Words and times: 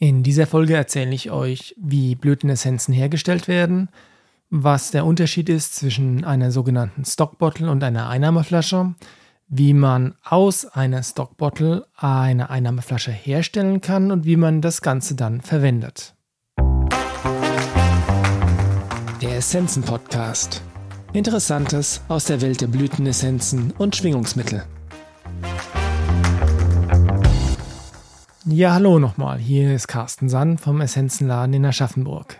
In 0.00 0.22
dieser 0.22 0.46
Folge 0.46 0.76
erzähle 0.76 1.12
ich 1.12 1.32
euch, 1.32 1.74
wie 1.76 2.14
Blütenessenzen 2.14 2.94
hergestellt 2.94 3.48
werden, 3.48 3.88
was 4.48 4.92
der 4.92 5.04
Unterschied 5.04 5.48
ist 5.48 5.74
zwischen 5.74 6.24
einer 6.24 6.52
sogenannten 6.52 7.04
Stockbottle 7.04 7.68
und 7.68 7.82
einer 7.82 8.08
Einnahmeflasche, 8.08 8.94
wie 9.48 9.74
man 9.74 10.14
aus 10.22 10.66
einer 10.66 11.02
Stockbottle 11.02 11.84
eine 11.96 12.48
Einnahmeflasche 12.48 13.10
herstellen 13.10 13.80
kann 13.80 14.12
und 14.12 14.24
wie 14.24 14.36
man 14.36 14.60
das 14.60 14.82
Ganze 14.82 15.16
dann 15.16 15.40
verwendet. 15.40 16.14
Der 19.20 19.36
Essenzen 19.36 19.82
Podcast. 19.82 20.62
Interessantes 21.12 22.02
aus 22.06 22.26
der 22.26 22.40
Welt 22.40 22.60
der 22.60 22.68
Blütenessenzen 22.68 23.72
und 23.78 23.96
Schwingungsmittel. 23.96 24.62
Ja, 28.50 28.72
hallo 28.72 28.98
nochmal. 28.98 29.38
Hier 29.38 29.74
ist 29.74 29.88
Carsten 29.88 30.30
Sand 30.30 30.62
vom 30.62 30.80
Essenzenladen 30.80 31.52
in 31.52 31.66
Aschaffenburg. 31.66 32.38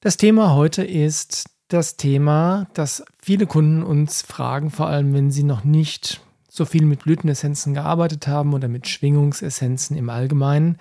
Das 0.00 0.16
Thema 0.16 0.54
heute 0.54 0.82
ist 0.82 1.50
das 1.68 1.98
Thema, 1.98 2.66
das 2.72 3.04
viele 3.20 3.46
Kunden 3.46 3.82
uns 3.82 4.22
fragen, 4.22 4.70
vor 4.70 4.86
allem 4.86 5.12
wenn 5.12 5.30
sie 5.30 5.42
noch 5.42 5.64
nicht 5.64 6.22
so 6.48 6.64
viel 6.64 6.86
mit 6.86 7.04
Blütenessenzen 7.04 7.74
gearbeitet 7.74 8.26
haben 8.26 8.54
oder 8.54 8.68
mit 8.68 8.88
Schwingungsessenzen 8.88 9.98
im 9.98 10.08
Allgemeinen. 10.08 10.78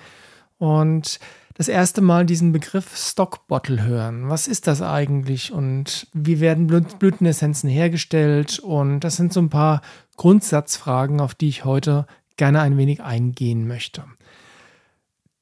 Und 0.58 1.20
das 1.56 1.68
erste 1.68 2.00
Mal 2.00 2.26
diesen 2.26 2.54
Begriff 2.54 2.96
Stockbottle 2.96 3.84
hören. 3.84 4.30
Was 4.30 4.48
ist 4.48 4.66
das 4.66 4.82
eigentlich 4.82 5.52
und 5.52 6.08
wie 6.14 6.40
werden 6.40 6.68
Blütenessenzen 6.68 7.70
hergestellt? 7.70 8.60
Und 8.60 9.02
das 9.02 9.18
sind 9.18 9.34
so 9.34 9.42
ein 9.42 9.50
paar 9.50 9.82
Grundsatzfragen, 10.16 11.20
auf 11.20 11.36
die 11.36 11.50
ich 11.50 11.66
heute 11.66 12.06
gerne 12.38 12.62
ein 12.62 12.78
wenig 12.78 13.04
eingehen 13.04 13.68
möchte. 13.68 14.06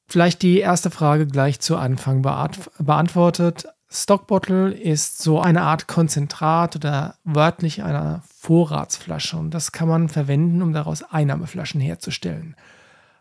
Vielleicht 0.10 0.42
die 0.42 0.60
erste 0.60 0.90
Frage 0.90 1.28
gleich 1.28 1.60
zu 1.60 1.78
Anfang 1.78 2.24
beantwortet. 2.24 3.68
Stockbottle 3.92 4.72
ist 4.72 5.22
so 5.22 5.40
eine 5.40 5.62
Art 5.62 5.88
Konzentrat 5.88 6.76
oder 6.76 7.16
wörtlich 7.24 7.84
einer 7.84 8.24
Vorratsflasche 8.36 9.38
und 9.38 9.52
das 9.52 9.72
kann 9.72 9.88
man 9.88 10.10
verwenden, 10.10 10.64
um 10.64 10.74
daraus 10.74 11.04
Einnahmeflaschen 11.04 11.80
herzustellen. 11.80 12.56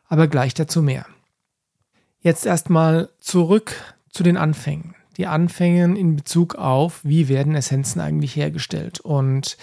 Aber 0.09 0.29
gleich 0.29 0.55
dazu 0.55 0.83
mehr. 0.83 1.05
Jetzt 2.21 2.47
erstmal 2.47 3.11
zurück 3.21 3.75
zu 4.11 4.23
den 4.23 4.39
Anfängen. 4.39 4.95
Die 5.19 5.27
Anfänge 5.27 5.85
in 5.99 6.17
Bezug 6.17 6.55
auf, 6.55 7.01
wie 7.05 7.29
werden 7.29 7.55
Essenzen 7.55 8.01
eigentlich 8.01 8.35
hergestellt. 8.35 9.01
Und 9.01 9.59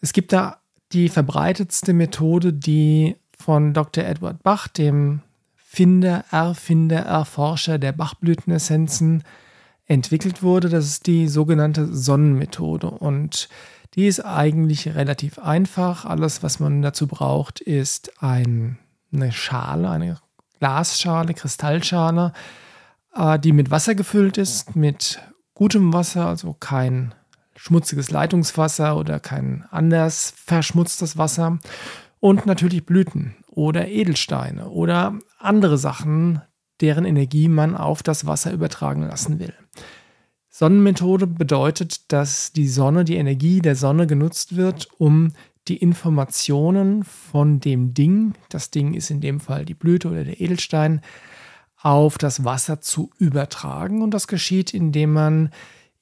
es 0.00 0.14
gibt 0.14 0.32
da 0.32 0.58
die 0.92 1.10
verbreitetste 1.10 1.92
Methode, 1.92 2.52
die 2.52 3.16
von 3.38 3.74
Dr. 3.74 4.04
Edward 4.04 4.42
Bach, 4.42 4.68
dem 4.68 5.20
Finder, 5.74 6.24
Erfinder, 6.30 7.00
Erforscher 7.00 7.78
der 7.78 7.90
Bachblütenessenzen 7.90 9.24
entwickelt 9.86 10.40
wurde. 10.40 10.68
Das 10.68 10.86
ist 10.86 11.08
die 11.08 11.26
sogenannte 11.26 11.92
Sonnenmethode. 11.92 12.88
Und 12.88 13.48
die 13.96 14.06
ist 14.06 14.20
eigentlich 14.20 14.94
relativ 14.94 15.40
einfach. 15.40 16.04
Alles, 16.04 16.44
was 16.44 16.60
man 16.60 16.80
dazu 16.80 17.08
braucht, 17.08 17.60
ist 17.60 18.22
ein, 18.22 18.78
eine 19.12 19.32
Schale, 19.32 19.90
eine 19.90 20.18
Glasschale, 20.60 21.34
Kristallschale, 21.34 22.32
äh, 23.16 23.36
die 23.40 23.50
mit 23.50 23.72
Wasser 23.72 23.96
gefüllt 23.96 24.38
ist, 24.38 24.76
mit 24.76 25.20
gutem 25.54 25.92
Wasser, 25.92 26.26
also 26.26 26.52
kein 26.52 27.16
schmutziges 27.56 28.12
Leitungswasser 28.12 28.96
oder 28.96 29.18
kein 29.18 29.64
anders 29.72 30.34
verschmutztes 30.36 31.18
Wasser 31.18 31.58
und 32.20 32.46
natürlich 32.46 32.86
Blüten 32.86 33.34
oder 33.54 33.88
Edelsteine 33.88 34.68
oder 34.68 35.18
andere 35.38 35.78
Sachen, 35.78 36.42
deren 36.80 37.04
Energie 37.04 37.48
man 37.48 37.76
auf 37.76 38.02
das 38.02 38.26
Wasser 38.26 38.52
übertragen 38.52 39.02
lassen 39.02 39.38
will. 39.38 39.54
Sonnenmethode 40.50 41.26
bedeutet, 41.26 42.12
dass 42.12 42.52
die 42.52 42.68
Sonne, 42.68 43.04
die 43.04 43.16
Energie 43.16 43.60
der 43.60 43.74
Sonne 43.74 44.06
genutzt 44.06 44.56
wird, 44.56 44.88
um 44.98 45.32
die 45.66 45.78
Informationen 45.78 47.02
von 47.04 47.58
dem 47.58 47.94
Ding, 47.94 48.34
das 48.50 48.70
Ding 48.70 48.94
ist 48.94 49.10
in 49.10 49.20
dem 49.20 49.40
Fall 49.40 49.64
die 49.64 49.74
Blüte 49.74 50.08
oder 50.08 50.24
der 50.24 50.40
Edelstein, 50.40 51.00
auf 51.80 52.18
das 52.18 52.44
Wasser 52.44 52.80
zu 52.80 53.10
übertragen. 53.18 54.02
Und 54.02 54.12
das 54.12 54.28
geschieht, 54.28 54.72
indem 54.72 55.12
man 55.12 55.50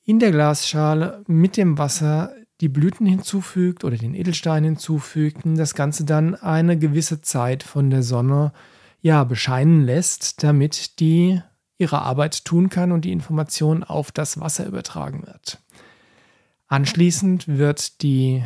in 0.04 0.18
der 0.18 0.32
Glasschale 0.32 1.24
mit 1.26 1.56
dem 1.56 1.78
Wasser 1.78 2.34
die 2.62 2.68
Blüten 2.68 3.06
hinzufügt 3.06 3.82
oder 3.82 3.96
den 3.96 4.14
Edelstein 4.14 4.62
hinzufügt 4.62 5.44
und 5.44 5.56
das 5.56 5.74
Ganze 5.74 6.04
dann 6.04 6.36
eine 6.36 6.78
gewisse 6.78 7.20
Zeit 7.20 7.64
von 7.64 7.90
der 7.90 8.04
Sonne 8.04 8.52
ja, 9.00 9.24
bescheinen 9.24 9.84
lässt, 9.84 10.44
damit 10.44 11.00
die 11.00 11.42
ihre 11.76 12.02
Arbeit 12.02 12.44
tun 12.44 12.70
kann 12.70 12.92
und 12.92 13.04
die 13.04 13.10
Information 13.10 13.82
auf 13.82 14.12
das 14.12 14.38
Wasser 14.38 14.64
übertragen 14.64 15.26
wird. 15.26 15.60
Anschließend 16.68 17.48
wird 17.48 18.00
die 18.00 18.44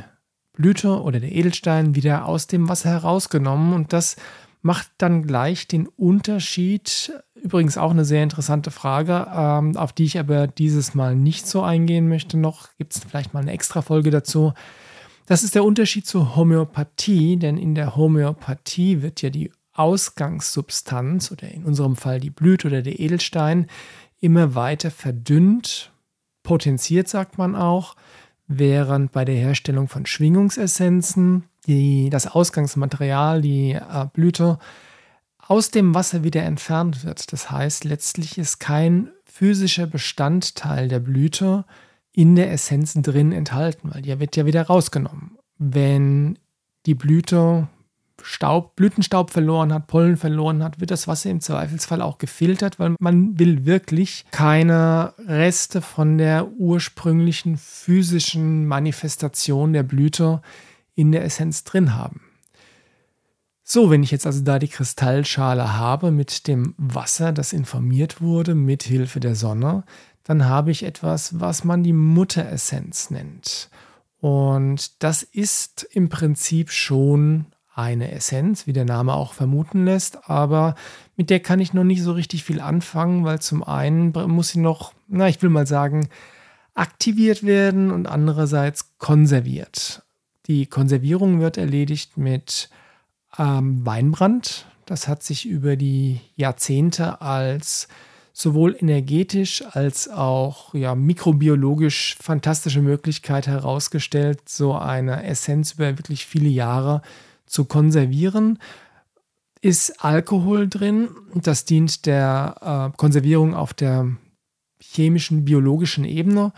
Blüte 0.55 1.03
oder 1.03 1.21
der 1.21 1.33
Edelstein 1.33 1.95
wieder 1.95 2.25
aus 2.25 2.47
dem 2.47 2.71
Wasser 2.71 2.89
herausgenommen 2.89 3.75
und 3.75 3.93
das 3.93 4.17
macht 4.63 4.91
dann 4.97 5.27
gleich 5.27 5.69
den 5.69 5.87
Unterschied. 5.87 7.13
Übrigens 7.43 7.79
auch 7.79 7.91
eine 7.91 8.05
sehr 8.05 8.23
interessante 8.23 8.71
Frage, 8.71 9.27
ähm, 9.33 9.77
auf 9.77 9.93
die 9.93 10.05
ich 10.05 10.19
aber 10.19 10.47
dieses 10.47 10.95
Mal 10.95 11.15
nicht 11.15 11.47
so 11.47 11.63
eingehen 11.63 12.09
möchte. 12.09 12.37
Noch 12.37 12.69
gibt 12.79 12.95
es 12.95 13.03
vielleicht 13.05 13.35
mal 13.35 13.41
eine 13.41 13.53
extra 13.53 13.83
Folge 13.83 14.11
dazu. 14.11 14.53
Das 15.27 15.43
ist 15.43 15.55
der 15.55 15.65
Unterschied 15.65 16.07
zur 16.07 16.37
Homöopathie, 16.37 17.37
denn 17.37 17.59
in 17.59 17.75
der 17.75 17.97
Homöopathie 17.97 19.03
wird 19.03 19.23
ja 19.23 19.31
die 19.31 19.53
Ausgangssubstanz 19.73 21.31
oder 21.31 21.51
in 21.51 21.65
unserem 21.65 21.97
Fall 21.97 22.21
die 22.21 22.31
Blüte 22.31 22.69
oder 22.69 22.83
der 22.83 22.99
Edelstein 22.99 23.67
immer 24.21 24.55
weiter 24.55 24.91
verdünnt, 24.91 25.93
potenziert 26.43 27.09
sagt 27.09 27.39
man 27.39 27.55
auch, 27.55 27.97
während 28.47 29.13
bei 29.13 29.25
der 29.25 29.35
Herstellung 29.35 29.89
von 29.89 30.07
Schwingungsessenzen 30.07 31.45
die, 31.67 32.09
das 32.11 32.29
Ausgangsmaterial, 32.29 33.43
die 33.43 33.73
äh, 33.73 34.07
Blüte, 34.13 34.59
aus 35.49 35.71
dem 35.71 35.95
Wasser 35.95 36.25
wieder 36.25 36.43
entfernt 36.43 37.05
wird. 37.05 37.33
Das 37.33 37.51
heißt, 37.51 37.85
letztlich 37.85 38.39
ist 38.39 38.59
kein 38.59 39.11
physischer 39.25 39.87
Bestandteil 39.87 40.89
der 40.89 41.01
Blüte 41.01 41.65
in 42.13 42.35
der 42.35 42.51
Essenz 42.53 42.95
drin 42.95 43.33
enthalten, 43.33 43.91
weil 43.93 44.03
die 44.03 44.19
wird 44.19 44.37
ja 44.37 44.47
wieder 44.47 44.63
rausgenommen. 44.63 45.39
Wenn 45.59 46.39
die 46.87 46.95
Blüte 46.95 47.69
Staub, 48.23 48.77
Blütenstaub 48.77 49.31
verloren 49.31 49.73
hat, 49.73 49.87
Pollen 49.89 50.17
verloren 50.17 50.63
hat, 50.65 50.81
wird 50.81 50.91
das 50.91 51.07
Wasser 51.07 51.31
im 51.31 51.41
Zweifelsfall 51.41 52.01
auch 52.01 52.19
gefiltert, 52.19 52.79
weil 52.79 52.95
man 52.99 53.39
will 53.39 53.67
wirklich 53.67 54.25
keine 54.31 55.13
Reste 55.19 55.83
von 55.83 56.17
der 56.17 56.49
ursprünglichen 56.53 57.59
physischen 57.59 58.67
Manifestation 58.67 59.75
der 59.75 59.83
Blüte 59.83 60.41
in 60.95 61.13
der 61.13 61.25
Essenz 61.25 61.65
drin 61.65 61.95
haben. 61.95 62.23
So, 63.69 63.91
wenn 63.91 64.05
ich 64.05 64.13
jetzt 64.13 64.27
also 64.27 64.45
da 64.45 64.61
die 64.61 64.69
Kristallschale 64.69 65.77
habe 65.77 66.13
mit 66.13 66.47
dem 66.47 66.77
Wasser, 66.79 67.33
das 67.33 67.53
informiert 67.53 68.21
wurde 68.23 68.55
mit 68.55 68.85
Hilfe 68.85 69.19
der 69.19 69.35
Sonne, 69.35 69.83
dann 70.23 70.45
habe 70.45 70.71
ich 70.71 70.85
etwas, 70.85 71.41
was 71.41 71.65
man 71.65 71.83
die 71.83 71.93
Mutteressenz 71.93 73.11
nennt. 73.11 73.69
Und 74.21 75.03
das 75.03 75.25
ist 75.25 75.83
im 75.91 76.09
Prinzip 76.09 76.71
schon 76.71 77.47
eine 77.75 78.13
Essenz, 78.13 78.69
wie 78.69 78.73
der 78.73 78.85
Name 78.85 79.15
auch 79.15 79.33
vermuten 79.33 79.85
lässt, 79.85 80.31
aber 80.31 80.77
mit 81.17 81.29
der 81.29 81.41
kann 81.41 81.59
ich 81.59 81.75
noch 81.75 81.83
nicht 81.83 82.05
so 82.05 82.13
richtig 82.13 82.45
viel 82.45 82.61
anfangen, 82.61 83.25
weil 83.25 83.41
zum 83.41 83.65
einen 83.65 84.13
muss 84.29 84.51
sie 84.51 84.61
noch, 84.61 84.93
na, 85.09 85.29
ich 85.29 85.43
will 85.43 85.51
mal 85.51 85.67
sagen, 85.67 86.09
aktiviert 86.75 87.43
werden 87.43 87.91
und 87.91 88.07
andererseits 88.07 88.97
konserviert. 88.99 90.05
Die 90.47 90.67
Konservierung 90.67 91.41
wird 91.41 91.59
erledigt 91.59 92.17
mit 92.17 92.71
ähm, 93.39 93.85
Weinbrand. 93.85 94.67
Das 94.87 95.09
hat 95.09 95.23
sich 95.23 95.47
über 95.47 95.77
die 95.77 96.21
Jahrzehnte 96.37 97.21
als 97.21 97.89
sowohl 98.33 98.77
energetisch 98.79 99.65
als 99.71 100.11
auch 100.11 100.75
ja, 100.75 100.95
mikrobiologisch 100.95 102.17
fantastische 102.21 102.83
Möglichkeit 102.83 103.47
herausgestellt, 103.47 104.47
so 104.47 104.75
eine 104.75 105.25
Essenz 105.25 105.73
über 105.73 105.97
wirklich 105.97 106.27
viele 106.27 106.51
Jahre 106.51 107.01
zu 107.47 107.65
konservieren. 107.65 108.59
Ist 109.63 110.05
Alkohol 110.05 110.69
drin? 110.69 111.09
Das 111.35 111.65
dient 111.65 112.05
der 112.05 112.93
äh, 112.93 112.97
Konservierung 112.99 113.55
auf 113.55 113.73
der 113.73 114.07
chemischen, 114.81 115.47
biologischen 115.47 116.05
Ebene 116.05 116.53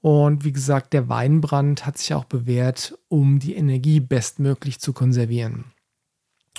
und 0.00 0.44
wie 0.44 0.52
gesagt, 0.52 0.92
der 0.92 1.08
Weinbrand 1.08 1.86
hat 1.86 1.98
sich 1.98 2.12
auch 2.12 2.24
bewährt, 2.24 2.98
um 3.08 3.38
die 3.38 3.54
Energie 3.54 4.00
bestmöglich 4.00 4.80
zu 4.80 4.92
konservieren. 4.92 5.66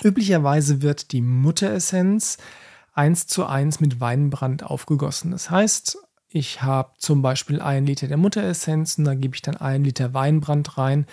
Üblicherweise 0.02 0.82
wird 0.82 1.12
die 1.12 1.20
Mutteressenz 1.20 2.38
eins 2.92 3.26
zu 3.26 3.46
eins 3.46 3.80
mit 3.80 4.00
Weinbrand 4.00 4.64
aufgegossen. 4.64 5.30
Das 5.30 5.50
heißt, 5.50 5.98
ich 6.28 6.62
habe 6.62 6.92
zum 6.98 7.22
Beispiel 7.22 7.60
einen 7.60 7.86
Liter 7.86 8.08
der 8.08 8.16
Mutteressenz 8.16 8.98
und 8.98 9.04
da 9.04 9.14
gebe 9.14 9.34
ich 9.34 9.42
dann 9.42 9.56
einen 9.56 9.84
Liter 9.84 10.14
Weinbrand 10.14 10.78
rein 10.78 11.06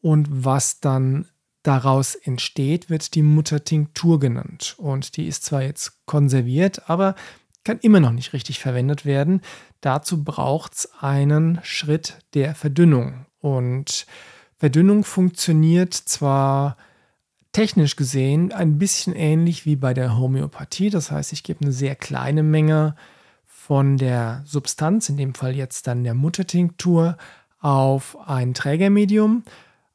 und 0.00 0.28
was 0.30 0.80
dann 0.80 1.28
daraus 1.62 2.14
entsteht, 2.14 2.90
wird 2.90 3.14
die 3.14 3.22
Muttertinktur 3.22 4.20
genannt. 4.20 4.76
Und 4.78 5.16
die 5.16 5.26
ist 5.26 5.44
zwar 5.44 5.62
jetzt 5.62 6.06
konserviert, 6.06 6.88
aber 6.88 7.16
kann 7.64 7.78
immer 7.80 7.98
noch 7.98 8.12
nicht 8.12 8.32
richtig 8.32 8.60
verwendet 8.60 9.04
werden. 9.04 9.40
Dazu 9.80 10.22
braucht 10.22 10.74
es 10.74 10.88
einen 11.00 11.58
Schritt 11.64 12.18
der 12.34 12.54
Verdünnung. 12.54 13.26
Und 13.40 14.06
Verdünnung 14.58 15.02
funktioniert 15.02 15.92
zwar 15.92 16.76
technisch 17.56 17.96
gesehen 17.96 18.52
ein 18.52 18.76
bisschen 18.76 19.14
ähnlich 19.14 19.64
wie 19.64 19.76
bei 19.76 19.94
der 19.94 20.18
Homöopathie. 20.18 20.90
Das 20.90 21.10
heißt, 21.10 21.32
ich 21.32 21.42
gebe 21.42 21.62
eine 21.62 21.72
sehr 21.72 21.94
kleine 21.94 22.42
Menge 22.42 22.96
von 23.46 23.96
der 23.96 24.42
Substanz, 24.44 25.08
in 25.08 25.16
dem 25.16 25.32
Fall 25.32 25.56
jetzt 25.56 25.86
dann 25.86 26.04
der 26.04 26.12
Muttertinktur, 26.12 27.16
auf 27.58 28.18
ein 28.28 28.52
Trägermedium. 28.52 29.42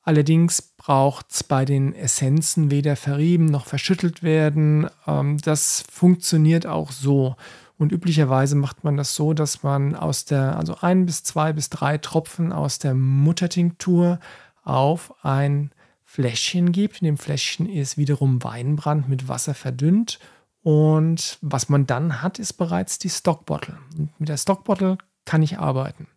Allerdings 0.01 0.63
braucht 0.63 1.27
es 1.29 1.43
bei 1.43 1.63
den 1.63 1.93
Essenzen 1.93 2.71
weder 2.71 2.95
verrieben 2.95 3.45
noch 3.45 3.67
verschüttelt 3.67 4.23
werden. 4.23 4.89
Ähm, 5.05 5.37
das 5.37 5.83
funktioniert 5.87 6.65
auch 6.65 6.91
so. 6.91 7.35
Und 7.77 7.91
üblicherweise 7.91 8.55
macht 8.55 8.83
man 8.83 8.97
das 8.97 9.13
so, 9.13 9.33
dass 9.35 9.61
man 9.61 9.95
aus 9.95 10.25
der, 10.25 10.57
also 10.57 10.77
ein 10.81 11.05
bis 11.05 11.21
zwei 11.23 11.53
bis 11.53 11.69
drei 11.69 11.99
Tropfen 11.99 12.51
aus 12.51 12.79
der 12.79 12.95
Muttertinktur 12.95 14.19
auf 14.63 15.13
ein 15.23 15.69
Fläschchen 16.11 16.73
gibt. 16.73 17.01
In 17.01 17.05
dem 17.05 17.17
Fläschchen 17.17 17.69
ist 17.69 17.97
wiederum 17.97 18.43
Weinbrand 18.43 19.07
mit 19.07 19.29
Wasser 19.29 19.53
verdünnt. 19.53 20.19
Und 20.61 21.37
was 21.41 21.69
man 21.69 21.87
dann 21.87 22.21
hat, 22.21 22.37
ist 22.37 22.53
bereits 22.53 22.99
die 22.99 23.09
Stockbottle. 23.09 23.77
Und 23.97 24.19
mit 24.19 24.27
der 24.27 24.35
Stockbottle 24.35 24.97
kann 25.23 25.41
ich 25.41 25.57
arbeiten. 25.57 26.07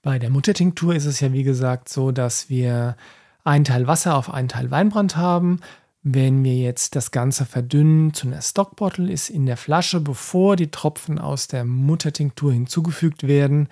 Bei 0.00 0.20
der 0.20 0.30
Muttertinktur 0.30 0.94
ist 0.94 1.06
es 1.06 1.18
ja 1.18 1.32
wie 1.32 1.42
gesagt 1.42 1.88
so, 1.88 2.12
dass 2.12 2.48
wir 2.48 2.96
einen 3.42 3.64
Teil 3.64 3.88
Wasser 3.88 4.14
auf 4.14 4.32
einen 4.32 4.48
Teil 4.48 4.70
Weinbrand 4.70 5.16
haben. 5.16 5.58
Wenn 6.04 6.44
wir 6.44 6.56
jetzt 6.56 6.94
das 6.94 7.10
Ganze 7.10 7.46
verdünnen 7.46 8.14
zu 8.14 8.28
einer 8.28 8.42
Stockbottle, 8.42 9.10
ist 9.10 9.28
in 9.28 9.44
der 9.44 9.56
Flasche, 9.56 9.98
bevor 10.00 10.54
die 10.54 10.70
Tropfen 10.70 11.18
aus 11.18 11.48
der 11.48 11.64
Muttertinktur 11.64 12.52
hinzugefügt 12.52 13.26
werden, 13.26 13.68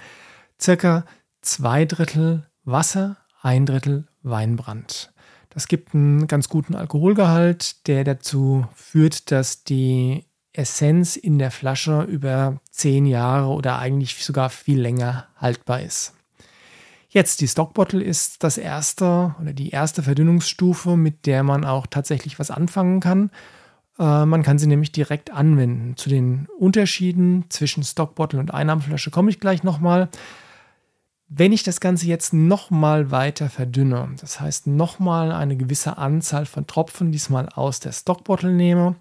circa 0.61 1.05
zwei 1.43 1.85
Drittel 1.85 2.49
Wasser, 2.65 3.19
ein 3.41 3.67
Drittel 3.67 4.09
Weinbrand. 4.23 5.12
Das 5.55 5.69
gibt 5.69 5.95
einen 5.95 6.27
ganz 6.29 6.49
guten 6.49 6.75
Alkoholgehalt, 6.75 7.87
der 7.87 8.05
dazu 8.05 8.67
führt, 8.75 9.31
dass 9.31 9.65
die 9.65 10.25
Essenz 10.55 11.17
in 11.17 11.39
der 11.39 11.51
Flasche 11.51 12.03
über 12.03 12.61
zehn 12.71 13.07
Jahre 13.07 13.49
oder 13.49 13.79
eigentlich 13.79 14.25
sogar 14.25 14.51
viel 14.51 14.81
länger 14.81 15.27
haltbar 15.37 15.83
ist. 15.83 16.15
Jetzt 17.09 17.43
die 17.43 17.49
Stockbottle 17.49 18.03
ist 18.03 18.43
das 18.43 18.57
erste 18.57 19.35
oder 19.41 19.53
die 19.53 19.71
erste 19.71 20.03
Verdünnungsstufe, 20.03 20.97
mit 20.97 21.27
der 21.27 21.43
man 21.43 21.65
auch 21.65 21.87
tatsächlich 21.87 22.39
was 22.39 22.51
anfangen 22.51 23.01
kann. 23.01 23.31
Äh, 23.99 24.25
man 24.25 24.43
kann 24.43 24.59
sie 24.59 24.67
nämlich 24.67 24.93
direkt 24.93 25.31
anwenden. 25.31 25.97
Zu 25.97 26.09
den 26.09 26.49
Unterschieden 26.59 27.45
zwischen 27.51 27.83
Stockbottle 27.83 28.41
und 28.41 28.55
Einnahmeflasche 28.55 29.11
komme 29.11 29.31
ich 29.31 29.41
gleich 29.41 29.63
nochmal. 29.63 30.09
Wenn 31.35 31.53
ich 31.53 31.63
das 31.63 31.81
Ganze 31.81 32.07
jetzt 32.07 32.35
nochmal 32.35 33.11
weiter 33.11 33.49
verdünne, 33.49 34.11
das 34.21 34.39
heißt 34.39 34.67
nochmal 34.67 35.33
eine 35.33 35.57
gewisse 35.57 35.97
Anzahl 35.97 36.45
von 36.45 36.67
Tropfen, 36.67 37.11
diesmal 37.11 37.49
aus 37.49 37.81
der 37.81 37.93
Stockbottle 37.93 38.53
nehme 38.53 38.97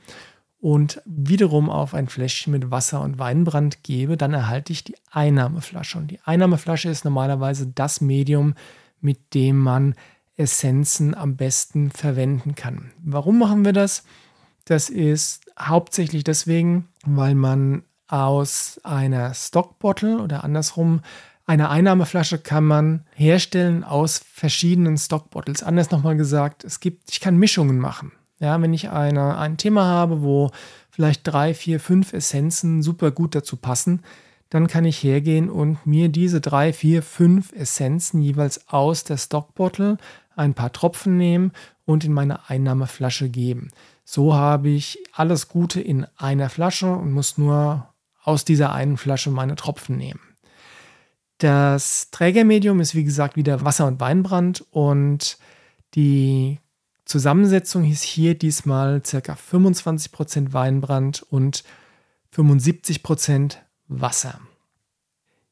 und 0.62 1.02
wiederum 1.04 1.70
auf 1.70 1.94
ein 1.94 2.08
Fläschchen 2.08 2.54
mit 2.54 2.72
Wasser 2.72 3.02
und 3.02 3.20
Weinbrand 3.20 3.84
gebe, 3.84 4.16
dann 4.16 4.34
erhalte 4.34 4.72
ich 4.72 4.86
die 4.86 4.96
Einnahmeflasche. 5.12 5.98
Und 5.98 6.10
die 6.10 6.22
Einnahmeflasche 6.24 6.88
ist 6.88 7.04
normalerweise 7.04 7.68
das 7.68 8.00
Medium, 8.00 8.54
mit 9.02 9.34
dem 9.34 9.58
man 9.58 9.96
Essenzen 10.38 11.14
am 11.14 11.36
besten 11.36 11.92
verwenden 11.92 12.56
kann. 12.56 12.92
Warum 13.04 13.40
machen 13.40 13.66
wir 13.66 13.74
das? 13.74 14.06
Das 14.64 14.90
ist 14.90 15.52
hauptsächlich 15.60 16.24
deswegen, 16.24 16.88
weil 17.04 17.36
man 17.36 17.84
aus 18.08 18.80
einer 18.84 19.34
Stockbottle 19.34 20.20
oder 20.22 20.46
andersrum 20.46 21.02
eine 21.46 21.70
Einnahmeflasche 21.70 22.38
kann 22.38 22.64
man 22.64 23.06
herstellen 23.16 23.84
aus 23.84 24.22
verschiedenen 24.34 24.98
Stockbottles. 24.98 25.64
Anders 25.64 25.92
nochmal 25.92 26.16
gesagt, 26.16 26.64
es 26.64 26.80
gibt, 26.80 27.12
ich 27.12 27.20
kann 27.20 27.38
Mischungen 27.38 27.80
machen. 27.80 28.12
Ja, 28.40 28.60
wenn 28.62 28.74
ich 28.74 28.90
eine, 28.90 29.38
ein 29.38 29.58
Thema 29.58 29.86
habe, 29.86 30.22
wo 30.22 30.52
vielleicht 30.90 31.28
drei, 31.28 31.54
vier, 31.54 31.80
fünf 31.80 32.14
Essenzen 32.14 32.82
super 32.82 33.12
gut 33.12 33.36
dazu 33.36 33.58
passen, 33.58 34.02
dann 34.50 34.68
kann 34.68 34.84
ich 34.84 35.02
hergehen 35.02 35.50
und 35.50 35.86
mir 35.86 36.10
diese 36.10 36.42
drei, 36.42 36.74
vier, 36.74 37.04
fünf 37.04 37.54
Essenzen 37.54 38.22
jeweils 38.22 38.68
aus 38.68 39.04
der 39.04 39.18
Stockbottle 39.18 39.98
ein 40.36 40.54
paar 40.54 40.72
Tropfen 40.72 41.18
nehmen 41.18 41.52
und 41.86 42.04
in 42.04 42.14
meine 42.14 42.50
Einnahmeflasche 42.50 43.30
geben. 43.30 43.70
So 44.04 44.34
habe 44.34 44.70
ich 44.70 45.00
alles 45.14 45.48
Gute 45.48 45.80
in 45.80 46.06
einer 46.18 46.50
Flasche 46.50 46.92
und 46.92 47.12
muss 47.12 47.38
nur 47.38 47.88
aus 48.24 48.44
dieser 48.44 48.74
einen 48.74 48.98
Flasche 48.98 49.32
meine 49.32 49.56
Tropfen 49.56 49.98
nehmen. 49.98 50.20
Das 51.42 52.12
Trägermedium 52.12 52.80
ist 52.82 52.94
wie 52.94 53.04
gesagt 53.04 53.36
wieder 53.36 53.66
Wasser 53.66 53.88
und 53.88 54.00
Weinbrand 54.00 54.64
und 54.70 55.40
die 55.96 56.60
Zusammensetzung 57.04 57.82
hieß 57.82 58.04
hier 58.04 58.38
diesmal 58.38 59.02
ca. 59.02 59.18
25% 59.18 60.54
Weinbrand 60.54 61.24
und 61.24 61.64
75% 62.32 63.56
Wasser. 63.88 64.40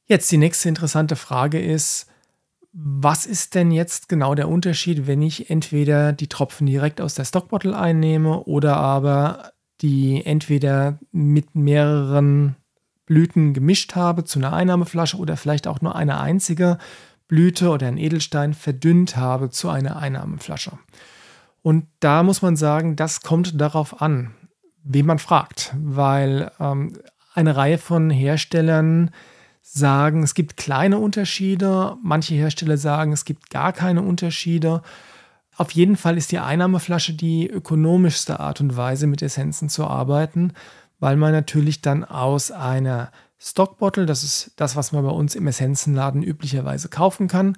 Jetzt 0.05 0.31
die 0.31 0.37
nächste 0.37 0.69
interessante 0.69 1.15
Frage 1.15 1.59
ist, 1.59 2.05
was 2.71 3.25
ist 3.25 3.55
denn 3.55 3.71
jetzt 3.71 4.09
genau 4.09 4.35
der 4.35 4.47
Unterschied, 4.47 5.07
wenn 5.07 5.23
ich 5.23 5.49
entweder 5.49 6.13
die 6.13 6.27
Tropfen 6.27 6.67
direkt 6.67 7.01
aus 7.01 7.15
der 7.15 7.25
Stockbottle 7.25 7.75
einnehme 7.75 8.43
oder 8.43 8.77
aber 8.77 9.53
die 9.81 10.23
entweder 10.23 10.99
mit 11.11 11.55
mehreren 11.55 12.57
Blüten 13.09 13.53
gemischt 13.53 13.95
habe 13.95 14.23
zu 14.23 14.37
einer 14.39 14.53
Einnahmeflasche 14.53 15.17
oder 15.17 15.35
vielleicht 15.35 15.67
auch 15.67 15.81
nur 15.81 15.95
eine 15.95 16.21
einzige 16.21 16.77
Blüte 17.27 17.69
oder 17.69 17.87
ein 17.87 17.97
Edelstein 17.97 18.53
verdünnt 18.53 19.17
habe 19.17 19.49
zu 19.49 19.67
einer 19.67 19.97
Einnahmeflasche. 19.97 20.71
Und 21.63 21.87
da 21.99 22.21
muss 22.21 22.43
man 22.43 22.55
sagen, 22.55 22.95
das 22.95 23.21
kommt 23.21 23.59
darauf 23.59 24.01
an, 24.01 24.31
wen 24.83 25.07
man 25.07 25.17
fragt, 25.17 25.75
weil 25.77 26.51
ähm, 26.59 26.93
eine 27.33 27.55
Reihe 27.55 27.79
von 27.79 28.11
Herstellern 28.11 29.09
sagen, 29.61 30.21
es 30.21 30.35
gibt 30.35 30.55
kleine 30.55 30.99
Unterschiede, 30.99 31.97
manche 32.03 32.35
Hersteller 32.35 32.77
sagen, 32.77 33.11
es 33.11 33.25
gibt 33.25 33.49
gar 33.49 33.73
keine 33.73 34.03
Unterschiede. 34.03 34.83
Auf 35.57 35.71
jeden 35.71 35.97
Fall 35.97 36.15
ist 36.15 36.31
die 36.31 36.39
Einnahmeflasche 36.39 37.13
die 37.13 37.49
ökonomischste 37.49 38.39
Art 38.39 38.61
und 38.61 38.77
Weise, 38.77 39.07
mit 39.07 39.23
Essenzen 39.23 39.67
zu 39.67 39.85
arbeiten, 39.85 40.53
weil 40.99 41.15
man 41.15 41.31
natürlich 41.31 41.81
dann 41.81 42.03
aus 42.03 42.51
einer 42.51 43.11
Stockbottle, 43.37 44.05
das 44.05 44.23
ist 44.23 44.51
das, 44.57 44.75
was 44.75 44.91
man 44.91 45.03
bei 45.03 45.11
uns 45.11 45.35
im 45.35 45.47
Essenzenladen 45.47 46.23
üblicherweise 46.23 46.89
kaufen 46.89 47.27
kann, 47.27 47.57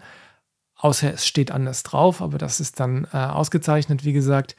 außer 0.76 1.14
es 1.14 1.26
steht 1.26 1.52
anders 1.52 1.84
drauf, 1.84 2.22
aber 2.22 2.38
das 2.38 2.60
ist 2.60 2.80
dann 2.80 3.08
äh, 3.14 3.18
ausgezeichnet, 3.18 4.06
wie 4.06 4.14
gesagt. 4.14 4.56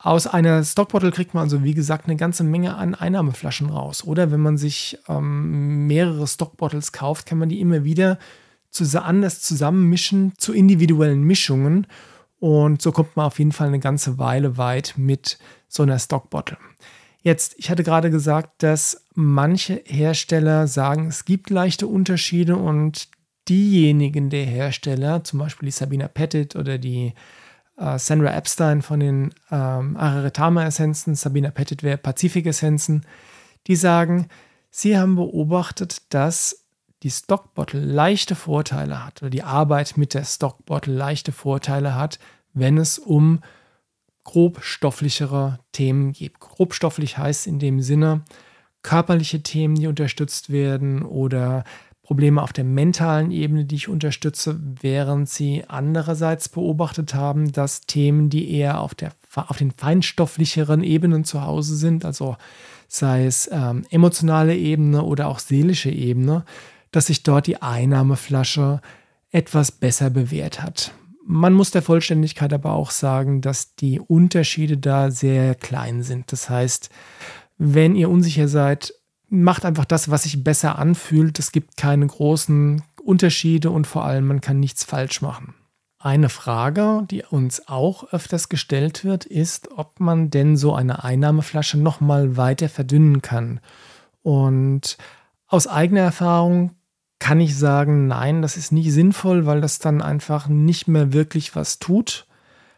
Aus 0.00 0.28
einer 0.28 0.62
Stockbottle 0.62 1.10
kriegt 1.10 1.34
man 1.34 1.44
also, 1.44 1.64
wie 1.64 1.74
gesagt, 1.74 2.06
eine 2.06 2.14
ganze 2.14 2.44
Menge 2.44 2.76
an 2.76 2.94
Einnahmeflaschen 2.94 3.68
raus. 3.68 4.04
Oder 4.04 4.30
wenn 4.30 4.38
man 4.38 4.56
sich 4.56 4.96
ähm, 5.08 5.88
mehrere 5.88 6.26
Stockbottles 6.26 6.92
kauft, 6.92 7.26
kann 7.26 7.38
man 7.38 7.48
die 7.48 7.60
immer 7.60 7.82
wieder 7.82 8.18
anders 8.94 9.40
zusammenmischen 9.40 10.34
zu 10.38 10.52
individuellen 10.52 11.24
Mischungen. 11.24 11.88
Und 12.38 12.80
so 12.80 12.92
kommt 12.92 13.16
man 13.16 13.26
auf 13.26 13.40
jeden 13.40 13.50
Fall 13.50 13.66
eine 13.66 13.80
ganze 13.80 14.18
Weile 14.18 14.56
weit 14.56 14.94
mit 14.96 15.38
so 15.66 15.82
einer 15.82 15.98
Stockbottle. 15.98 16.58
Jetzt, 17.22 17.54
ich 17.58 17.70
hatte 17.70 17.82
gerade 17.82 18.10
gesagt, 18.10 18.62
dass 18.62 19.04
manche 19.14 19.82
Hersteller 19.84 20.66
sagen, 20.66 21.08
es 21.08 21.24
gibt 21.24 21.50
leichte 21.50 21.86
Unterschiede 21.86 22.56
und 22.56 23.08
diejenigen 23.48 24.30
der 24.30 24.44
Hersteller, 24.44 25.24
zum 25.24 25.40
Beispiel 25.40 25.66
die 25.66 25.72
Sabina 25.72 26.06
Pettit 26.06 26.54
oder 26.54 26.78
die 26.78 27.14
äh, 27.76 27.98
Sandra 27.98 28.34
Epstein 28.36 28.82
von 28.82 29.00
den 29.00 29.34
ähm, 29.50 29.96
Araretama-Essenzen, 29.96 31.14
Sabina 31.14 31.50
Pettit 31.50 31.82
wäre 31.82 31.98
Pazifik-Essenzen, 31.98 33.04
die 33.66 33.76
sagen, 33.76 34.28
sie 34.70 34.96
haben 34.96 35.16
beobachtet, 35.16 36.02
dass 36.10 36.66
die 37.02 37.10
Stockbottle 37.10 37.80
leichte 37.80 38.34
Vorteile 38.34 39.04
hat 39.04 39.22
oder 39.22 39.30
die 39.30 39.42
Arbeit 39.42 39.96
mit 39.96 40.14
der 40.14 40.24
Stockbottle 40.24 40.94
leichte 40.94 41.32
Vorteile 41.32 41.94
hat, 41.94 42.18
wenn 42.54 42.76
es 42.76 42.98
um 42.98 43.40
grobstofflichere 44.28 45.58
Themen 45.72 46.12
geht. 46.12 46.38
Grobstofflich 46.38 47.16
heißt 47.16 47.46
in 47.46 47.58
dem 47.58 47.80
Sinne 47.80 48.24
körperliche 48.82 49.42
Themen, 49.42 49.74
die 49.74 49.86
unterstützt 49.86 50.50
werden 50.50 51.02
oder 51.02 51.64
Probleme 52.02 52.42
auf 52.42 52.52
der 52.52 52.64
mentalen 52.64 53.30
Ebene, 53.30 53.64
die 53.64 53.76
ich 53.76 53.88
unterstütze, 53.88 54.60
während 54.82 55.30
sie 55.30 55.64
andererseits 55.66 56.50
beobachtet 56.50 57.14
haben, 57.14 57.52
dass 57.52 57.82
Themen, 57.82 58.28
die 58.28 58.52
eher 58.52 58.82
auf, 58.82 58.94
der, 58.94 59.12
auf 59.34 59.56
den 59.56 59.70
feinstofflicheren 59.70 60.82
Ebenen 60.82 61.24
zu 61.24 61.42
Hause 61.42 61.76
sind, 61.76 62.04
also 62.04 62.36
sei 62.86 63.24
es 63.24 63.48
ähm, 63.50 63.86
emotionale 63.88 64.54
Ebene 64.54 65.04
oder 65.04 65.28
auch 65.28 65.38
seelische 65.38 65.90
Ebene, 65.90 66.44
dass 66.90 67.06
sich 67.06 67.22
dort 67.22 67.46
die 67.46 67.62
Einnahmeflasche 67.62 68.82
etwas 69.30 69.72
besser 69.72 70.10
bewährt 70.10 70.62
hat. 70.62 70.92
Man 71.30 71.52
muss 71.52 71.70
der 71.70 71.82
Vollständigkeit 71.82 72.54
aber 72.54 72.72
auch 72.72 72.90
sagen, 72.90 73.42
dass 73.42 73.74
die 73.74 74.00
Unterschiede 74.00 74.78
da 74.78 75.10
sehr 75.10 75.54
klein 75.54 76.02
sind. 76.02 76.32
Das 76.32 76.48
heißt, 76.48 76.88
wenn 77.58 77.96
ihr 77.96 78.08
unsicher 78.08 78.48
seid, 78.48 78.94
macht 79.28 79.66
einfach 79.66 79.84
das, 79.84 80.10
was 80.10 80.22
sich 80.22 80.42
besser 80.42 80.78
anfühlt. 80.78 81.38
Es 81.38 81.52
gibt 81.52 81.76
keine 81.76 82.06
großen 82.06 82.82
Unterschiede 83.02 83.70
und 83.70 83.86
vor 83.86 84.06
allem 84.06 84.26
man 84.26 84.40
kann 84.40 84.58
nichts 84.58 84.84
falsch 84.84 85.20
machen. 85.20 85.52
Eine 85.98 86.30
Frage, 86.30 87.04
die 87.10 87.22
uns 87.24 87.68
auch 87.68 88.10
öfters 88.10 88.48
gestellt 88.48 89.04
wird, 89.04 89.26
ist, 89.26 89.68
ob 89.76 90.00
man 90.00 90.30
denn 90.30 90.56
so 90.56 90.74
eine 90.74 91.04
Einnahmeflasche 91.04 91.76
nochmal 91.76 92.38
weiter 92.38 92.70
verdünnen 92.70 93.20
kann. 93.20 93.60
Und 94.22 94.96
aus 95.46 95.66
eigener 95.66 96.00
Erfahrung 96.00 96.70
kann 97.18 97.40
ich 97.40 97.56
sagen, 97.56 98.06
nein, 98.06 98.42
das 98.42 98.56
ist 98.56 98.72
nicht 98.72 98.92
sinnvoll, 98.92 99.46
weil 99.46 99.60
das 99.60 99.78
dann 99.78 100.02
einfach 100.02 100.48
nicht 100.48 100.88
mehr 100.88 101.12
wirklich 101.12 101.56
was 101.56 101.78
tut, 101.78 102.26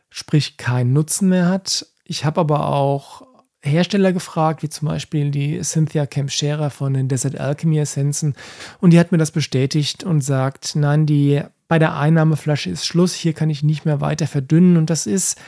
sprich 0.09 0.57
keinen 0.57 0.93
Nutzen 0.93 1.29
mehr 1.29 1.49
hat. 1.49 1.87
Ich 2.05 2.25
habe 2.25 2.41
aber 2.41 2.67
auch 2.67 3.23
Hersteller 3.63 4.13
gefragt, 4.13 4.63
wie 4.63 4.71
zum 4.71 4.89
Beispiel 4.89 5.31
die 5.31 5.61
Cynthia 5.63 6.07
Camp 6.07 6.31
Scherer 6.31 6.71
von 6.71 6.95
den 6.95 7.09
Desert 7.09 7.39
Alchemy 7.39 7.79
Essenzen, 7.79 8.35
und 8.81 8.93
die 8.93 8.99
hat 8.99 9.13
mir 9.13 9.19
das 9.19 9.31
bestätigt 9.31 10.03
und 10.03 10.23
sagt, 10.23 10.77
nein, 10.77 11.05
die 11.05 11.43
bei 11.69 11.79
der 11.79 11.97
Einnahmeflasche 11.97 12.71
ist 12.71 12.87
Schluss, 12.87 13.15
hier 13.15 13.35
kann 13.35 13.51
ich 13.51 13.63
nicht 13.63 13.85
mehr 13.85 14.01
weiter 14.01 14.27
verdünnen 14.27 14.77
und 14.77 14.91
das 14.91 15.07
ist 15.07 15.39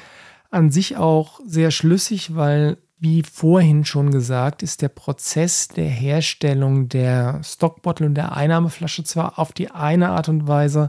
an 0.50 0.70
sich 0.70 0.98
auch 0.98 1.40
sehr 1.46 1.70
schlüssig, 1.70 2.36
weil 2.36 2.76
wie 3.02 3.24
vorhin 3.24 3.84
schon 3.84 4.12
gesagt, 4.12 4.62
ist 4.62 4.80
der 4.80 4.88
Prozess 4.88 5.66
der 5.66 5.88
Herstellung 5.88 6.88
der 6.88 7.40
Stockbottle 7.42 8.06
und 8.06 8.14
der 8.14 8.36
Einnahmeflasche 8.36 9.02
zwar 9.02 9.40
auf 9.40 9.50
die 9.50 9.72
eine 9.72 10.10
Art 10.10 10.28
und 10.28 10.46
Weise 10.46 10.88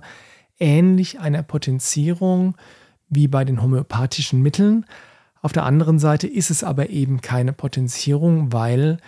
ähnlich 0.59 1.19
einer 1.19 1.41
Potenzierung 1.41 2.55
wie 3.09 3.27
bei 3.27 3.43
den 3.43 3.63
homöopathischen 3.63 4.43
Mitteln. 4.43 4.85
Auf 5.41 5.53
der 5.53 5.63
anderen 5.63 5.97
Seite 5.97 6.27
ist 6.27 6.51
es 6.51 6.63
aber 6.63 6.91
eben 6.91 7.19
keine 7.19 7.51
Potenzierung, 7.51 8.53
weil 8.53 8.99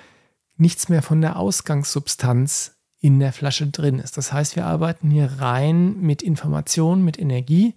nichts 0.57 0.89
mehr 0.89 1.03
von 1.03 1.21
der 1.21 1.38
Ausgangssubstanz 1.38 2.75
in 3.00 3.19
der 3.19 3.33
Flasche 3.33 3.67
drin 3.67 4.00
ist. 4.00 4.17
Das 4.17 4.33
heißt, 4.33 4.55
wir 4.55 4.65
arbeiten 4.65 5.12
hier 5.12 5.29
rein 5.38 6.01
mit 6.01 6.24
Information, 6.24 7.05
mit 7.05 7.19
Energie 7.19 7.75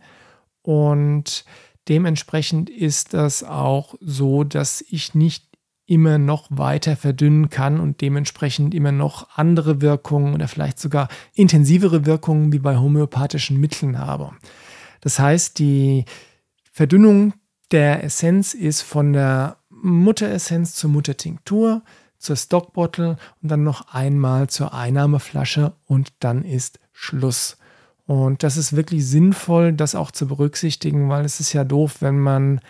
und 0.62 1.44
Dementsprechend 1.88 2.68
ist 2.68 3.14
das 3.14 3.42
auch 3.42 3.94
so, 4.00 4.44
dass 4.44 4.84
ich 4.88 5.14
nicht 5.14 5.48
immer 5.86 6.18
noch 6.18 6.48
weiter 6.50 6.96
verdünnen 6.96 7.48
kann 7.48 7.80
und 7.80 8.02
dementsprechend 8.02 8.74
immer 8.74 8.92
noch 8.92 9.28
andere 9.36 9.80
Wirkungen 9.80 10.34
oder 10.34 10.46
vielleicht 10.46 10.78
sogar 10.78 11.08
intensivere 11.32 12.04
Wirkungen 12.04 12.52
wie 12.52 12.58
bei 12.58 12.76
homöopathischen 12.76 13.58
Mitteln 13.58 13.98
habe. 13.98 14.32
Das 15.00 15.18
heißt, 15.18 15.58
die 15.58 16.04
Verdünnung 16.70 17.32
der 17.70 18.04
Essenz 18.04 18.52
ist 18.52 18.82
von 18.82 19.14
der 19.14 19.56
Mutteressenz 19.70 20.74
zur 20.74 20.90
Muttertinktur, 20.90 21.82
zur 22.18 22.36
Stockbottle 22.36 23.16
und 23.42 23.50
dann 23.50 23.62
noch 23.62 23.94
einmal 23.94 24.48
zur 24.48 24.74
Einnahmeflasche 24.74 25.72
und 25.86 26.12
dann 26.20 26.44
ist 26.44 26.80
Schluss. 26.92 27.56
Und 28.08 28.42
das 28.42 28.56
ist 28.56 28.74
wirklich 28.74 29.06
sinnvoll, 29.06 29.74
das 29.74 29.94
auch 29.94 30.10
zu 30.10 30.26
berücksichtigen, 30.26 31.10
weil 31.10 31.26
es 31.26 31.40
ist 31.40 31.52
ja 31.52 31.62
doof, 31.62 31.96
wenn 32.00 32.18
man 32.18 32.62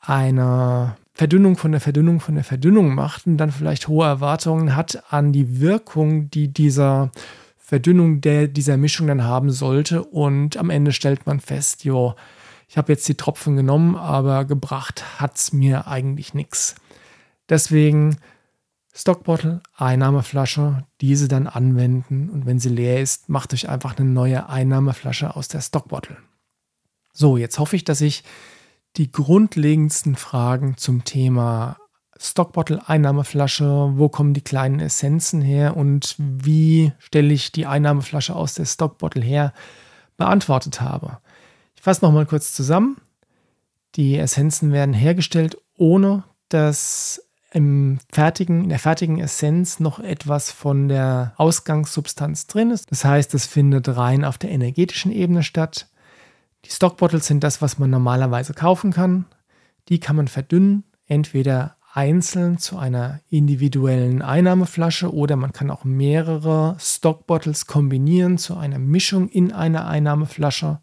eine 0.00 0.98
Verdünnung 1.14 1.56
von 1.56 1.72
der 1.72 1.80
Verdünnung 1.80 2.20
von 2.20 2.34
der 2.34 2.44
Verdünnung 2.44 2.94
macht 2.94 3.26
und 3.26 3.38
dann 3.38 3.50
vielleicht 3.50 3.88
hohe 3.88 4.04
Erwartungen 4.04 4.76
hat 4.76 5.02
an 5.10 5.32
die 5.32 5.60
Wirkung, 5.60 6.28
die 6.28 6.48
dieser 6.48 7.10
Verdünnung 7.56 8.20
der, 8.20 8.48
dieser 8.48 8.76
Mischung 8.76 9.06
dann 9.06 9.24
haben 9.24 9.50
sollte. 9.50 10.04
Und 10.04 10.58
am 10.58 10.68
Ende 10.68 10.92
stellt 10.92 11.26
man 11.26 11.40
fest, 11.40 11.84
jo, 11.84 12.14
ich 12.68 12.76
habe 12.76 12.92
jetzt 12.92 13.08
die 13.08 13.14
Tropfen 13.14 13.56
genommen, 13.56 13.96
aber 13.96 14.44
gebracht 14.44 15.18
hat 15.18 15.36
es 15.36 15.54
mir 15.54 15.86
eigentlich 15.86 16.34
nichts. 16.34 16.74
Deswegen 17.48 18.18
Stockbottle, 18.98 19.60
Einnahmeflasche, 19.76 20.86
diese 21.02 21.28
dann 21.28 21.46
anwenden 21.46 22.30
und 22.30 22.46
wenn 22.46 22.58
sie 22.58 22.70
leer 22.70 23.02
ist, 23.02 23.28
macht 23.28 23.52
euch 23.52 23.68
einfach 23.68 23.98
eine 23.98 24.08
neue 24.08 24.48
Einnahmeflasche 24.48 25.36
aus 25.36 25.48
der 25.48 25.60
Stockbottle. 25.60 26.16
So, 27.12 27.36
jetzt 27.36 27.58
hoffe 27.58 27.76
ich, 27.76 27.84
dass 27.84 28.00
ich 28.00 28.24
die 28.96 29.12
grundlegendsten 29.12 30.16
Fragen 30.16 30.78
zum 30.78 31.04
Thema 31.04 31.76
Stockbottle, 32.18 32.88
Einnahmeflasche, 32.88 33.92
wo 33.96 34.08
kommen 34.08 34.32
die 34.32 34.40
kleinen 34.40 34.80
Essenzen 34.80 35.42
her 35.42 35.76
und 35.76 36.14
wie 36.18 36.92
stelle 36.98 37.34
ich 37.34 37.52
die 37.52 37.66
Einnahmeflasche 37.66 38.34
aus 38.34 38.54
der 38.54 38.64
Stockbottle 38.64 39.22
her, 39.22 39.52
beantwortet 40.16 40.80
habe. 40.80 41.18
Ich 41.74 41.82
fasse 41.82 42.02
nochmal 42.02 42.24
kurz 42.24 42.54
zusammen. 42.54 42.96
Die 43.96 44.16
Essenzen 44.16 44.72
werden 44.72 44.94
hergestellt, 44.94 45.58
ohne 45.76 46.24
dass 46.48 47.25
im 47.52 47.98
fertigen, 48.12 48.64
in 48.64 48.68
der 48.68 48.78
fertigen 48.78 49.18
Essenz 49.18 49.80
noch 49.80 49.98
etwas 49.98 50.50
von 50.50 50.88
der 50.88 51.32
Ausgangssubstanz 51.36 52.46
drin 52.46 52.70
ist. 52.70 52.90
Das 52.90 53.04
heißt, 53.04 53.34
es 53.34 53.46
findet 53.46 53.96
rein 53.96 54.24
auf 54.24 54.38
der 54.38 54.50
energetischen 54.50 55.12
Ebene 55.12 55.42
statt. 55.42 55.88
Die 56.64 56.70
Stockbottles 56.70 57.26
sind 57.26 57.44
das, 57.44 57.62
was 57.62 57.78
man 57.78 57.90
normalerweise 57.90 58.52
kaufen 58.52 58.92
kann. 58.92 59.26
Die 59.88 60.00
kann 60.00 60.16
man 60.16 60.28
verdünnen, 60.28 60.84
entweder 61.06 61.76
einzeln 61.94 62.58
zu 62.58 62.76
einer 62.76 63.20
individuellen 63.30 64.20
Einnahmeflasche 64.20 65.14
oder 65.14 65.36
man 65.36 65.52
kann 65.52 65.70
auch 65.70 65.84
mehrere 65.84 66.76
Stockbottles 66.78 67.66
kombinieren 67.66 68.36
zu 68.36 68.56
einer 68.56 68.78
Mischung 68.78 69.28
in 69.28 69.50
einer 69.52 69.86
Einnahmeflasche. 69.86 70.80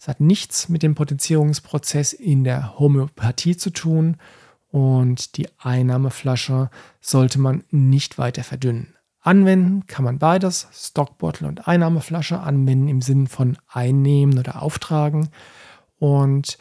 Es 0.00 0.08
hat 0.08 0.18
nichts 0.18 0.68
mit 0.68 0.82
dem 0.82 0.96
Potenzierungsprozess 0.96 2.12
in 2.12 2.42
der 2.42 2.76
Homöopathie 2.76 3.56
zu 3.56 3.70
tun 3.70 4.16
und 4.72 5.36
die 5.36 5.48
Einnahmeflasche 5.58 6.70
sollte 7.00 7.38
man 7.38 7.62
nicht 7.70 8.18
weiter 8.18 8.42
verdünnen. 8.42 8.94
Anwenden 9.20 9.86
kann 9.86 10.04
man 10.04 10.18
beides, 10.18 10.66
Stockbottle 10.72 11.46
und 11.46 11.68
Einnahmeflasche 11.68 12.40
anwenden 12.40 12.88
im 12.88 13.02
Sinn 13.02 13.28
von 13.28 13.58
einnehmen 13.68 14.38
oder 14.38 14.62
auftragen. 14.62 15.28
Und 15.98 16.56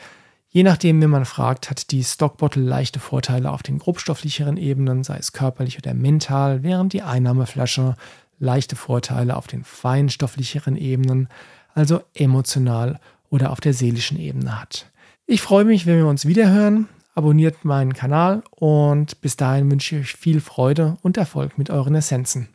je 0.49 0.61
nachdem, 0.61 1.01
wenn 1.01 1.09
man 1.09 1.23
fragt, 1.23 1.69
hat 1.69 1.89
die 1.91 2.03
Stockbottle 2.03 2.61
leichte 2.61 2.99
Vorteile 2.99 3.49
auf 3.49 3.63
den 3.63 3.79
grobstofflicheren 3.79 4.57
Ebenen, 4.57 5.03
sei 5.03 5.17
es 5.17 5.31
körperlich 5.31 5.77
oder 5.77 5.93
mental, 5.93 6.63
während 6.63 6.91
die 6.91 7.01
Einnahmeflasche 7.03 7.95
leichte 8.39 8.75
Vorteile 8.75 9.37
auf 9.37 9.47
den 9.47 9.63
feinstofflicheren 9.63 10.75
Ebenen, 10.75 11.29
also 11.73 12.01
emotional 12.13 12.99
oder 13.29 13.51
auf 13.51 13.61
der 13.61 13.73
seelischen 13.73 14.19
Ebene 14.19 14.59
hat. 14.59 14.91
Ich 15.25 15.41
freue 15.41 15.63
mich, 15.63 15.85
wenn 15.85 15.97
wir 15.97 16.07
uns 16.07 16.25
wiederhören 16.25 16.89
abonniert 17.13 17.65
meinen 17.65 17.93
Kanal 17.93 18.43
und 18.51 19.21
bis 19.21 19.37
dahin 19.37 19.69
wünsche 19.69 19.95
ich 19.95 20.01
euch 20.01 20.13
viel 20.13 20.41
Freude 20.41 20.97
und 21.01 21.17
Erfolg 21.17 21.57
mit 21.57 21.69
euren 21.69 21.95
Essenzen. 21.95 22.49